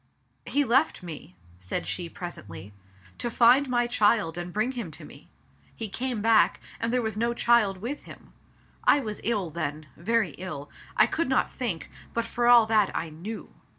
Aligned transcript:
"He 0.47 0.63
left 0.65 1.03
me," 1.03 1.35
said 1.59 1.85
she 1.85 2.09
pres 2.09 2.35
ently— 2.35 2.71
"to 3.19 3.29
find 3.29 3.69
my 3.69 3.85
child 3.85 4.35
and 4.35 4.51
bring 4.51 4.71
him 4.71 4.89
to 4.89 5.05
me. 5.05 5.29
He 5.75 5.89
came 5.89 6.23
back, 6.23 6.59
and 6.79 6.91
there 6.91 7.03
was 7.03 7.15
no 7.17 7.35
child 7.35 7.77
with 7.77 8.05
him. 8.05 8.33
I 8.83 8.99
was 8.99 9.21
ill 9.23 9.51
then— 9.51 9.85
very 9.95 10.31
ill. 10.39 10.71
I 10.97 11.05
could 11.05 11.29
not 11.29 11.51
think, 11.51 11.91
but 12.15 12.25
for 12.25 12.47
all 12.47 12.65
that, 12.65 12.89
I 12.97 13.11
knew. 13.11 13.53